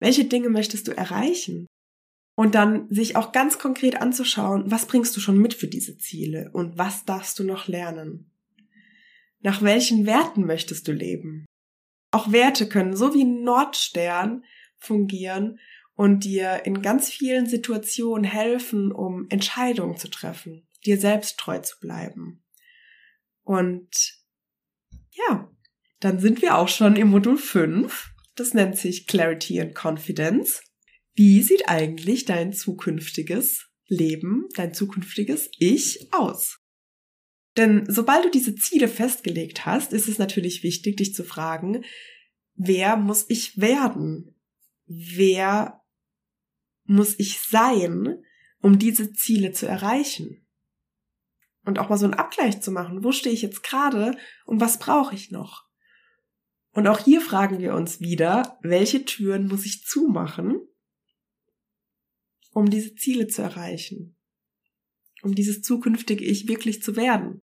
Welche 0.00 0.24
Dinge 0.24 0.48
möchtest 0.48 0.88
du 0.88 0.96
erreichen? 0.96 1.66
Und 2.36 2.54
dann 2.54 2.88
sich 2.88 3.16
auch 3.16 3.32
ganz 3.32 3.58
konkret 3.58 4.00
anzuschauen, 4.00 4.70
was 4.70 4.86
bringst 4.86 5.16
du 5.16 5.20
schon 5.20 5.38
mit 5.38 5.54
für 5.54 5.68
diese 5.68 5.98
Ziele 5.98 6.50
und 6.52 6.78
was 6.78 7.04
darfst 7.04 7.38
du 7.38 7.44
noch 7.44 7.66
lernen? 7.66 8.30
Nach 9.40 9.62
welchen 9.62 10.06
Werten 10.06 10.44
möchtest 10.44 10.86
du 10.88 10.92
leben? 10.92 11.46
Auch 12.10 12.32
Werte 12.32 12.68
können 12.68 12.96
so 12.96 13.14
wie 13.14 13.24
ein 13.24 13.42
Nordstern 13.42 14.44
fungieren 14.76 15.58
und 15.94 16.24
dir 16.24 16.62
in 16.64 16.82
ganz 16.82 17.10
vielen 17.10 17.46
Situationen 17.46 18.24
helfen, 18.24 18.92
um 18.92 19.26
Entscheidungen 19.30 19.96
zu 19.96 20.08
treffen, 20.08 20.66
dir 20.84 20.98
selbst 20.98 21.38
treu 21.38 21.58
zu 21.58 21.78
bleiben. 21.80 22.42
Und 23.48 24.20
ja, 25.12 25.50
dann 26.00 26.20
sind 26.20 26.42
wir 26.42 26.58
auch 26.58 26.68
schon 26.68 26.96
im 26.96 27.08
Modul 27.08 27.38
5. 27.38 28.10
Das 28.34 28.52
nennt 28.52 28.76
sich 28.76 29.06
Clarity 29.06 29.58
and 29.58 29.74
Confidence. 29.74 30.60
Wie 31.14 31.42
sieht 31.42 31.66
eigentlich 31.66 32.26
dein 32.26 32.52
zukünftiges 32.52 33.70
Leben, 33.86 34.50
dein 34.54 34.74
zukünftiges 34.74 35.48
Ich 35.58 36.12
aus? 36.12 36.58
Denn 37.56 37.86
sobald 37.88 38.26
du 38.26 38.30
diese 38.30 38.54
Ziele 38.54 38.86
festgelegt 38.86 39.64
hast, 39.64 39.94
ist 39.94 40.08
es 40.08 40.18
natürlich 40.18 40.62
wichtig, 40.62 40.98
dich 40.98 41.14
zu 41.14 41.24
fragen, 41.24 41.86
wer 42.54 42.98
muss 42.98 43.24
ich 43.30 43.58
werden? 43.58 44.38
Wer 44.84 45.82
muss 46.84 47.18
ich 47.18 47.40
sein, 47.40 48.22
um 48.60 48.78
diese 48.78 49.14
Ziele 49.14 49.52
zu 49.52 49.64
erreichen? 49.64 50.46
Und 51.68 51.78
auch 51.78 51.90
mal 51.90 51.98
so 51.98 52.06
einen 52.06 52.14
Abgleich 52.14 52.62
zu 52.62 52.72
machen. 52.72 53.04
Wo 53.04 53.12
stehe 53.12 53.34
ich 53.34 53.42
jetzt 53.42 53.62
gerade 53.62 54.16
und 54.46 54.58
was 54.58 54.78
brauche 54.78 55.14
ich 55.14 55.30
noch? 55.30 55.68
Und 56.72 56.86
auch 56.86 56.98
hier 56.98 57.20
fragen 57.20 57.58
wir 57.58 57.74
uns 57.74 58.00
wieder, 58.00 58.58
welche 58.62 59.04
Türen 59.04 59.48
muss 59.48 59.66
ich 59.66 59.84
zumachen, 59.84 60.66
um 62.52 62.70
diese 62.70 62.94
Ziele 62.94 63.26
zu 63.26 63.42
erreichen? 63.42 64.16
Um 65.20 65.34
dieses 65.34 65.60
zukünftige 65.60 66.24
Ich 66.24 66.48
wirklich 66.48 66.82
zu 66.82 66.96
werden? 66.96 67.42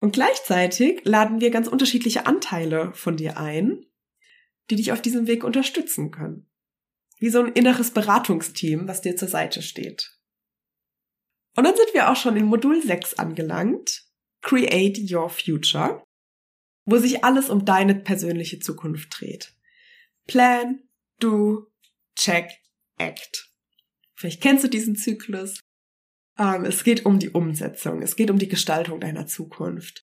Und 0.00 0.12
gleichzeitig 0.12 1.02
laden 1.04 1.40
wir 1.40 1.52
ganz 1.52 1.68
unterschiedliche 1.68 2.26
Anteile 2.26 2.92
von 2.94 3.16
dir 3.16 3.38
ein, 3.38 3.86
die 4.68 4.74
dich 4.74 4.90
auf 4.90 5.00
diesem 5.00 5.28
Weg 5.28 5.44
unterstützen 5.44 6.10
können 6.10 6.48
wie 7.20 7.30
so 7.30 7.38
ein 7.38 7.52
inneres 7.52 7.92
Beratungsteam, 7.92 8.88
was 8.88 9.00
dir 9.00 9.14
zur 9.14 9.28
Seite 9.28 9.62
steht. 9.62 10.18
Und 11.56 11.64
dann 11.64 11.76
sind 11.76 11.92
wir 11.92 12.10
auch 12.10 12.16
schon 12.16 12.36
in 12.36 12.46
Modul 12.46 12.82
6 12.82 13.14
angelangt, 13.14 14.04
Create 14.40 14.98
Your 15.10 15.28
Future, 15.28 16.02
wo 16.84 16.96
sich 16.98 17.24
alles 17.24 17.50
um 17.50 17.64
deine 17.64 17.94
persönliche 17.94 18.58
Zukunft 18.58 19.20
dreht. 19.20 19.54
Plan, 20.26 20.80
do, 21.18 21.70
check, 22.16 22.50
act. 22.98 23.50
Vielleicht 24.14 24.40
kennst 24.40 24.64
du 24.64 24.68
diesen 24.68 24.96
Zyklus. 24.96 25.60
Ähm, 26.38 26.64
es 26.64 26.84
geht 26.84 27.04
um 27.04 27.18
die 27.18 27.30
Umsetzung, 27.30 28.02
es 28.02 28.16
geht 28.16 28.30
um 28.30 28.38
die 28.38 28.48
Gestaltung 28.48 29.00
deiner 29.00 29.26
Zukunft. 29.26 30.04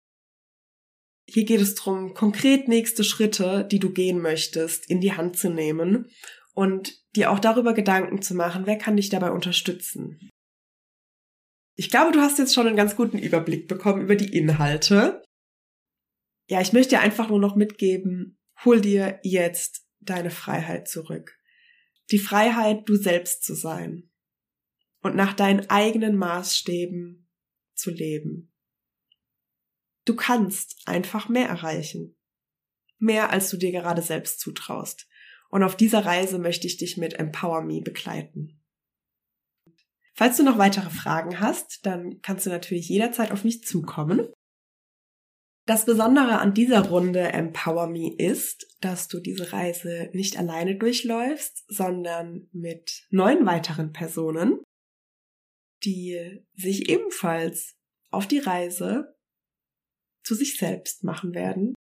Hier 1.25 1.45
geht 1.45 1.62
es 1.62 1.75
darum, 1.75 2.13
konkret 2.13 2.67
nächste 2.67 3.03
Schritte, 3.03 3.67
die 3.69 3.79
du 3.79 3.91
gehen 3.91 4.21
möchtest, 4.21 4.89
in 4.89 5.00
die 5.00 5.13
Hand 5.13 5.38
zu 5.38 5.50
nehmen 5.50 6.09
und 6.53 7.01
dir 7.15 7.31
auch 7.31 7.39
darüber 7.39 7.73
Gedanken 7.73 8.21
zu 8.21 8.35
machen, 8.35 8.65
wer 8.65 8.77
kann 8.77 8.97
dich 8.97 9.09
dabei 9.09 9.31
unterstützen. 9.31 10.29
Ich 11.75 11.89
glaube, 11.89 12.12
du 12.12 12.20
hast 12.20 12.38
jetzt 12.38 12.53
schon 12.53 12.68
einen 12.68 12.75
ganz 12.75 12.96
guten 12.96 13.18
Überblick 13.18 13.68
bekommen 13.68 14.01
über 14.01 14.15
die 14.15 14.38
Inhalte. 14.38 15.24
Ja, 16.48 16.62
ich 16.62 16.74
möchte 16.74 16.96
dir 16.96 17.01
einfach 17.01 17.30
nur 17.30 17.39
noch 17.39 17.56
mitgeben, 17.56 18.38
hol 18.63 18.82
dir 18.82 19.20
jetzt 19.24 19.88
deine 20.00 20.30
Freiheit 20.30 20.88
zurück. 20.88 21.38
Die 22.12 22.20
Freiheit, 22.20 22.88
du 22.88 22.96
selbst 22.96 23.44
zu 23.44 23.56
sein 23.56 24.12
und 25.01 25.15
nach 25.15 25.34
deinen 25.34 25.70
eigenen 25.70 26.15
Maßstäben 26.15 27.30
zu 27.74 27.92
leben. 27.92 28.53
Du 30.06 30.15
kannst 30.15 30.82
einfach 30.86 31.30
mehr 31.30 31.48
erreichen. 31.48 32.15
Mehr, 33.00 33.32
als 33.32 33.50
du 33.50 33.58
dir 33.58 33.72
gerade 33.72 34.01
selbst 34.01 34.39
zutraust. 34.39 35.08
Und 35.50 35.63
auf 35.63 35.75
dieser 35.75 36.06
Reise 36.06 36.39
möchte 36.39 36.68
ich 36.68 36.77
dich 36.77 36.98
mit 36.98 37.13
Empower 37.13 37.62
Me 37.62 37.82
begleiten. 37.82 38.62
Falls 40.15 40.38
du 40.38 40.43
noch 40.43 40.58
weitere 40.58 40.89
Fragen 40.89 41.39
hast, 41.39 41.86
dann 41.86 42.22
kannst 42.22 42.46
du 42.46 42.50
natürlich 42.50 42.88
jederzeit 42.88 43.32
auf 43.32 43.43
mich 43.43 43.63
zukommen. 43.63 44.32
Das 45.65 45.86
Besondere 45.86 46.39
an 46.39 46.53
dieser 46.53 46.89
Runde 46.89 47.22
Empower 47.22 47.88
Me 47.88 48.13
ist, 48.17 48.67
dass 48.82 49.08
du 49.08 49.20
diese 49.20 49.53
Reise 49.53 50.10
nicht 50.13 50.38
alleine 50.38 50.77
durchläufst, 50.77 51.63
sondern 51.67 52.50
mit 52.51 53.08
neun 53.10 53.46
weiteren 53.46 53.93
Personen, 53.93 54.62
die 55.84 56.43
sich 56.53 56.89
ebenfalls 56.89 57.75
auf 58.12 58.27
die 58.27 58.39
Reise 58.39 59.15
zu 60.24 60.36
sich 60.36 60.58
selbst 60.58 61.03
machen 61.03 61.34
werden 61.34 61.74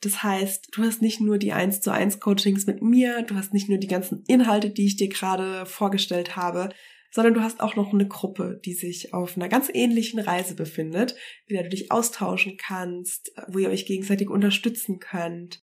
das 0.00 0.22
heißt, 0.22 0.68
du 0.72 0.82
hast 0.82 1.00
nicht 1.02 1.20
nur 1.20 1.38
die 1.38 1.52
1 1.52 1.80
zu 1.80 1.90
1 1.90 2.20
Coachings 2.20 2.66
mit 2.66 2.82
mir, 2.82 3.22
du 3.22 3.34
hast 3.34 3.54
nicht 3.54 3.68
nur 3.68 3.78
die 3.78 3.86
ganzen 3.86 4.24
Inhalte, 4.26 4.70
die 4.70 4.86
ich 4.86 4.96
dir 4.96 5.08
gerade 5.08 5.64
vorgestellt 5.66 6.36
habe, 6.36 6.68
sondern 7.10 7.34
du 7.34 7.40
hast 7.40 7.60
auch 7.60 7.76
noch 7.76 7.92
eine 7.92 8.06
Gruppe, 8.06 8.60
die 8.64 8.74
sich 8.74 9.14
auf 9.14 9.36
einer 9.36 9.48
ganz 9.48 9.70
ähnlichen 9.72 10.20
Reise 10.20 10.54
befindet, 10.54 11.14
mit 11.46 11.56
der 11.56 11.62
du 11.62 11.70
dich 11.70 11.90
austauschen 11.90 12.58
kannst, 12.58 13.32
wo 13.48 13.58
ihr 13.58 13.70
euch 13.70 13.86
gegenseitig 13.86 14.28
unterstützen 14.28 14.98
könnt, 14.98 15.62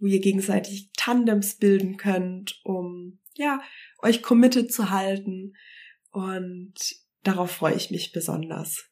wo 0.00 0.06
ihr 0.06 0.20
gegenseitig 0.20 0.90
Tandems 0.96 1.56
bilden 1.58 1.96
könnt, 1.96 2.60
um 2.64 3.20
ja, 3.36 3.62
euch 4.00 4.22
committed 4.22 4.72
zu 4.72 4.90
halten 4.90 5.54
und 6.10 6.74
darauf 7.22 7.50
freue 7.50 7.74
ich 7.74 7.90
mich 7.90 8.12
besonders. 8.12 8.88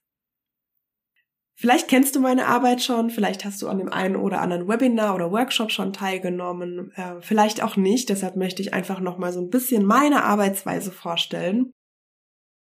Vielleicht 1.62 1.86
kennst 1.86 2.16
du 2.16 2.20
meine 2.20 2.48
Arbeit 2.48 2.82
schon, 2.82 3.08
vielleicht 3.08 3.44
hast 3.44 3.62
du 3.62 3.68
an 3.68 3.78
dem 3.78 3.88
einen 3.88 4.16
oder 4.16 4.40
anderen 4.40 4.66
Webinar 4.66 5.14
oder 5.14 5.30
Workshop 5.30 5.70
schon 5.70 5.92
teilgenommen, 5.92 6.90
äh, 6.96 7.20
vielleicht 7.20 7.62
auch 7.62 7.76
nicht. 7.76 8.08
Deshalb 8.08 8.34
möchte 8.34 8.62
ich 8.62 8.74
einfach 8.74 8.98
noch 8.98 9.16
mal 9.16 9.32
so 9.32 9.40
ein 9.40 9.48
bisschen 9.48 9.84
meine 9.84 10.24
Arbeitsweise 10.24 10.90
vorstellen. 10.90 11.70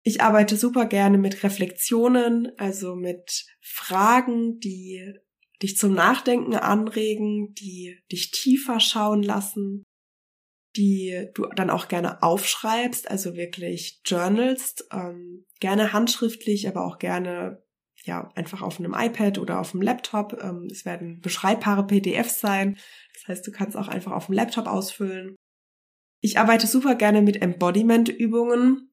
Ich 0.04 0.22
arbeite 0.22 0.56
super 0.56 0.86
gerne 0.86 1.18
mit 1.18 1.42
Reflexionen, 1.42 2.52
also 2.60 2.96
mit 2.96 3.48
Fragen, 3.60 4.60
die 4.60 5.16
dich 5.64 5.78
zum 5.78 5.96
Nachdenken 5.96 6.54
anregen, 6.54 7.56
die 7.56 7.98
dich 8.12 8.30
tiefer 8.30 8.80
schauen 8.80 9.24
lassen, 9.24 9.84
die 10.76 11.28
du 11.34 11.48
dann 11.56 11.72
auch 11.72 11.88
gerne 11.88 12.22
aufschreibst, 12.22 13.10
also 13.10 13.34
wirklich 13.34 14.02
journalst, 14.06 14.88
ähm, 14.94 15.48
gerne 15.60 15.92
handschriftlich, 15.92 16.68
aber 16.68 16.86
auch 16.86 17.00
gerne 17.00 17.65
ja, 18.06 18.30
einfach 18.36 18.62
auf 18.62 18.80
einem 18.80 18.96
iPad 18.98 19.40
oder 19.40 19.60
auf 19.60 19.72
dem 19.72 19.82
Laptop. 19.82 20.38
Ähm, 20.42 20.68
es 20.72 20.86
werden 20.86 21.22
beschreibbare 21.22 21.86
PDFs 21.86 22.40
sein. 22.40 22.78
Das 23.14 23.28
heißt, 23.28 23.48
du 23.48 23.52
kannst 23.52 23.76
auch 23.76 23.88
einfach 23.88 24.12
auf 24.12 24.28
dem 24.28 24.36
Laptop 24.36 24.68
ausfüllen. 24.68 25.36
Ich 26.22 26.38
arbeite 26.40 26.68
super 26.68 26.96
gerne 26.96 27.22
mit 27.22 27.42
Embodiment-Übungen. 27.42 28.92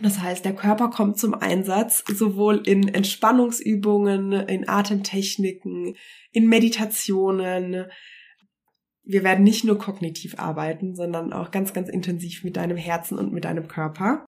Das 0.00 0.20
heißt, 0.20 0.44
der 0.44 0.54
Körper 0.54 0.88
kommt 0.88 1.18
zum 1.18 1.34
Einsatz, 1.34 2.04
sowohl 2.06 2.62
in 2.66 2.88
Entspannungsübungen, 2.88 4.32
in 4.32 4.68
Atemtechniken, 4.68 5.96
in 6.30 6.46
Meditationen. 6.46 7.86
Wir 9.02 9.22
werden 9.22 9.44
nicht 9.44 9.64
nur 9.64 9.78
kognitiv 9.78 10.38
arbeiten, 10.38 10.94
sondern 10.94 11.32
auch 11.32 11.50
ganz, 11.50 11.72
ganz 11.72 11.88
intensiv 11.88 12.44
mit 12.44 12.56
deinem 12.56 12.76
Herzen 12.76 13.18
und 13.18 13.32
mit 13.32 13.44
deinem 13.44 13.68
Körper. 13.68 14.24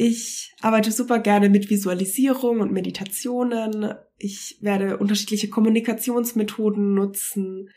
Ich 0.00 0.54
arbeite 0.60 0.92
super 0.92 1.18
gerne 1.18 1.48
mit 1.48 1.70
Visualisierung 1.70 2.60
und 2.60 2.70
Meditationen. 2.70 3.94
Ich 4.16 4.58
werde 4.60 4.98
unterschiedliche 4.98 5.50
Kommunikationsmethoden 5.50 6.94
nutzen. 6.94 7.70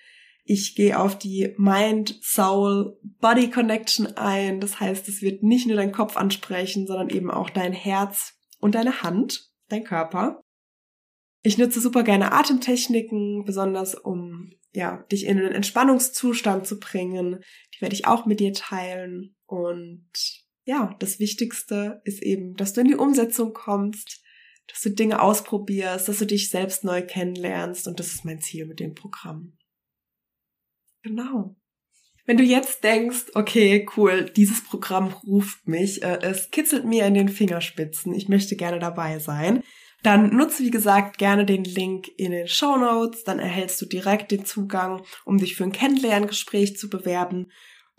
Ich 0.44 0.76
gehe 0.76 1.00
auf 1.00 1.18
die 1.18 1.56
Mind-Soul-Body-Connection 1.58 4.06
ein. 4.18 4.60
Das 4.60 4.80
heißt, 4.80 5.10
es 5.10 5.24
wird 5.24 5.42
nicht 5.42 5.66
nur 5.66 5.78
dein 5.78 5.92
Kopf 5.92 6.16
ansprechen, 6.16 6.86
sondern 6.86 7.10
eben 7.10 7.32
auch 7.32 7.50
dein 7.50 7.74
Herz 7.74 8.36
und 8.60 8.76
deine 8.76 9.02
Hand, 9.02 9.50
dein 9.70 9.84
Körper. 9.84 10.44
Ich 11.42 11.58
nutze 11.58 11.82
super 11.82 12.04
gerne 12.04 12.34
Atemtechniken, 12.34 13.46
besonders 13.46 13.96
um 13.96 14.52
ja, 14.74 14.98
dich 15.12 15.26
in 15.26 15.40
einen 15.40 15.54
Entspannungszustand 15.54 16.68
zu 16.68 16.80
bringen. 16.80 17.40
Die 17.76 17.82
werde 17.82 17.96
ich 17.96 18.06
auch 18.06 18.28
mit 18.28 18.40
dir 18.40 18.54
teilen. 18.54 19.36
Und 19.48 20.06
ja, 20.64 20.96
das 21.00 21.20
Wichtigste 21.20 22.02
ist 22.04 22.22
eben, 22.22 22.56
dass 22.56 22.74
du 22.74 22.82
in 22.82 22.88
die 22.88 22.96
Umsetzung 22.96 23.54
kommst, 23.54 24.22
dass 24.68 24.82
du 24.82 24.90
Dinge 24.90 25.22
ausprobierst, 25.22 26.08
dass 26.08 26.20
du 26.20 26.26
dich 26.26 26.50
selbst 26.50 26.84
neu 26.84 27.02
kennenlernst 27.02 27.88
und 27.88 28.00
das 28.00 28.08
ist 28.08 28.26
mein 28.26 28.42
Ziel 28.42 28.66
mit 28.66 28.80
dem 28.80 28.94
Programm. 28.94 29.58
Genau. 31.04 31.56
Wenn 32.26 32.38
du 32.38 32.44
jetzt 32.44 32.84
denkst, 32.84 33.32
okay, 33.34 33.88
cool, 33.98 34.26
dieses 34.26 34.64
Programm 34.64 35.08
ruft 35.08 35.68
mich, 35.68 36.04
äh, 36.04 36.20
es 36.22 36.52
kitzelt 36.52 36.86
mir 36.86 37.06
in 37.06 37.16
den 37.16 37.30
Fingerspitzen, 37.30 38.14
ich 38.14 38.30
möchte 38.30 38.56
gerne 38.56 38.80
dabei 38.80 39.18
sein, 39.20 39.64
dann 40.04 40.36
nutze, 40.36 40.64
wie 40.64 40.72
gesagt, 40.72 41.18
gerne 41.18 41.46
den 41.46 41.64
Link 41.64 42.08
in 42.18 42.32
den 42.32 42.48
Show 42.48 42.78
Notes, 42.78 43.24
dann 43.24 43.40
erhältst 43.40 43.82
du 43.82 43.86
direkt 43.86 44.32
den 44.32 44.46
Zugang, 44.46 45.04
um 45.26 45.38
dich 45.38 45.56
für 45.56 45.64
ein 45.64 45.72
Kennenlerngespräch 45.72 46.78
zu 46.78 46.90
bewerben 46.90 47.52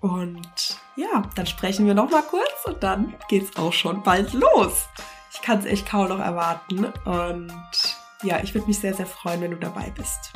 und 0.03 0.77
ja, 0.97 1.23
dann 1.35 1.47
sprechen 1.47 1.87
wir 1.87 1.95
noch 1.95 2.11
mal 2.11 2.23
kurz 2.23 2.65
und 2.67 2.83
dann 2.83 3.15
geht's 3.29 3.57
auch 3.57 3.73
schon 3.73 4.03
bald 4.03 4.35
los. 4.35 4.88
Ich 5.33 5.41
kann 5.41 5.61
es 5.61 5.65
echt 5.65 5.88
kaum 5.88 6.09
noch 6.09 6.19
erwarten 6.19 6.87
und 7.05 7.97
ja, 8.23 8.41
ich 8.43 8.53
würde 8.55 8.67
mich 8.67 8.79
sehr, 8.79 8.95
sehr 8.95 9.07
freuen, 9.07 9.41
wenn 9.41 9.53
du 9.53 9.57
dabei 9.57 9.91
bist. 9.97 10.33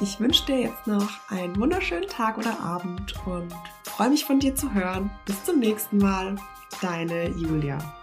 Ich 0.00 0.18
wünsche 0.20 0.46
dir 0.46 0.58
jetzt 0.60 0.86
noch 0.86 1.08
einen 1.28 1.56
wunderschönen 1.56 2.08
Tag 2.08 2.38
oder 2.38 2.58
Abend 2.60 3.14
und 3.26 3.54
freue 3.84 4.10
mich 4.10 4.24
von 4.24 4.40
dir 4.40 4.54
zu 4.54 4.72
hören. 4.72 5.10
Bis 5.24 5.44
zum 5.44 5.58
nächsten 5.58 5.98
Mal. 5.98 6.36
Deine 6.80 7.28
Julia. 7.30 7.99